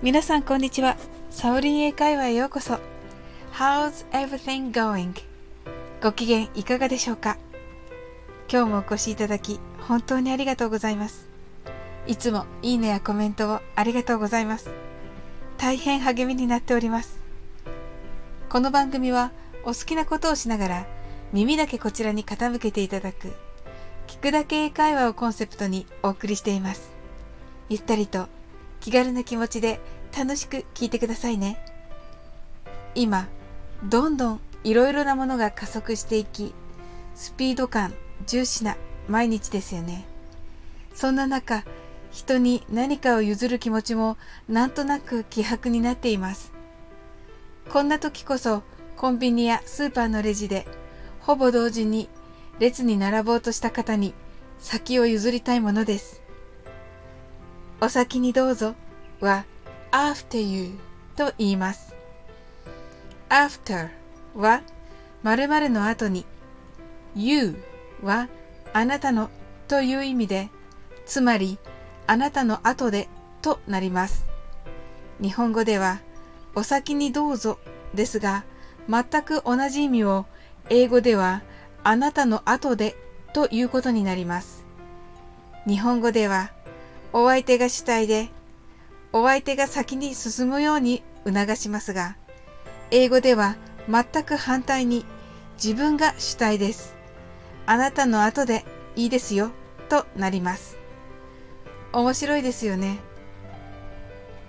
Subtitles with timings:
[0.00, 0.96] 皆さんこんにちは。
[1.28, 2.78] サオリン英会話へようこそ。
[3.52, 5.12] How's everything going?
[6.00, 7.36] ご機嫌いかがでしょうか？
[8.48, 11.28] 今日もお越しいただき本当にありがとうございます。
[12.06, 14.70] いつもいいねやコメントをありがとうございます。
[15.56, 17.18] 大変励みになっております。
[18.48, 19.32] この番組は
[19.64, 20.86] お好きなことをしながら
[21.32, 23.32] 耳だけこちらに傾けていただく
[24.06, 26.92] 聞くだけ英会話をコンセプトにお送りしています。
[27.68, 28.28] ゆったりと
[28.80, 29.80] 気軽な気持ちで
[30.16, 31.58] 楽しく聞いてくださいね。
[32.94, 33.28] 今、
[33.84, 36.54] どんどんいろいろなものが加速していき、
[37.14, 37.94] スピード感
[38.26, 38.76] 重視な
[39.08, 40.06] 毎日ですよね。
[40.94, 41.64] そんな中、
[42.10, 44.16] 人に何かを譲る気持ちも
[44.48, 46.52] なんとなく希薄になっています。
[47.68, 48.62] こんな時こそ
[48.96, 50.66] コンビニやスーパーのレジで
[51.20, 52.08] ほぼ同時に
[52.58, 54.14] 列に並ぼうとした方に
[54.58, 56.22] 先を譲りたいものです。
[57.80, 58.74] お先にどうぞ
[59.20, 59.44] は
[59.92, 60.76] after you
[61.14, 61.94] と言います。
[63.28, 63.90] after
[64.34, 64.62] は
[65.22, 66.26] 〇〇の後に
[67.14, 67.54] you
[68.02, 68.28] は
[68.72, 69.30] あなたの
[69.68, 70.48] という意味で
[71.06, 71.56] つまり
[72.08, 73.08] あなたの後で
[73.42, 74.26] となります。
[75.22, 76.00] 日本語では
[76.56, 77.60] お先にどうぞ
[77.94, 78.44] ですが
[78.88, 80.26] 全く同じ意味を
[80.68, 81.42] 英語では
[81.84, 82.96] あなたの後で
[83.32, 84.64] ということになります。
[85.64, 86.50] 日本語では
[87.12, 88.28] お相手が主体で、
[89.12, 92.16] お相手が先に進むように促しますが、
[92.90, 93.56] 英語では
[93.88, 95.04] 全く反対に
[95.62, 96.94] 自分が主体です。
[97.66, 98.64] あなたの後で
[98.96, 99.50] いいですよ
[99.88, 100.78] となります。
[101.92, 102.98] 面白いですよね。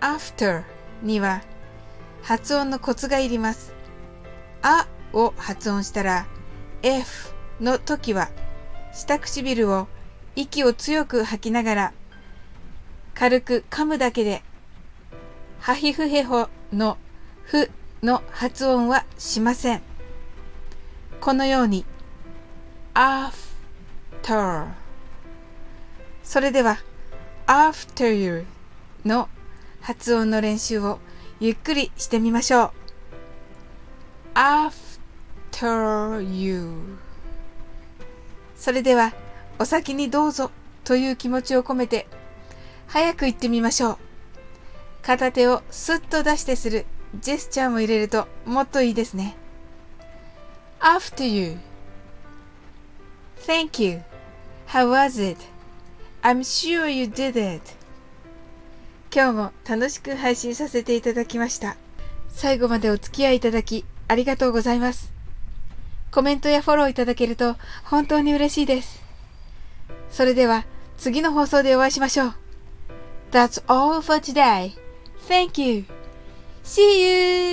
[0.00, 0.62] after
[1.02, 1.42] には
[2.22, 3.74] 発音のコツがいります。
[4.62, 6.26] あを発音したら
[6.82, 8.30] f の時は
[8.92, 9.88] 下唇を
[10.36, 11.92] 息を強く吐きながら
[13.14, 14.42] 軽く噛むだけで、
[15.60, 16.98] ハヒフヘホの
[17.44, 17.70] ふ
[18.02, 19.82] の発音はしません。
[21.20, 21.84] このように、
[22.94, 24.68] after
[26.22, 26.78] それでは
[27.46, 28.46] after you
[29.04, 29.28] の
[29.80, 30.98] 発音の練習を
[31.40, 32.70] ゆっくりしてみましょう。
[34.34, 36.98] after you
[38.56, 39.12] それでは
[39.58, 40.50] お先にどうぞ
[40.84, 42.06] という気持ちを込めて
[42.86, 43.98] 早く行ってみましょう。
[45.02, 46.86] 片手をスッと出してする
[47.20, 49.36] ジェスチャーも入れるともっといいですね。
[50.80, 51.58] After you.
[53.46, 54.02] Thank you.
[54.68, 55.40] How was it?
[56.22, 57.62] I'm sure you did it.
[59.14, 61.76] 今日も楽しく配信させていただきました。
[62.30, 65.12] 最後までお付き合いいただきありがとうございます。
[66.10, 69.02] コメントやフォローいただけると本当に嬉しいです。
[70.10, 70.64] それでは
[70.96, 72.43] 次の放送でお会いしましょう。
[73.34, 74.76] That's all for today.
[75.26, 75.86] Thank you.
[76.62, 77.43] See you.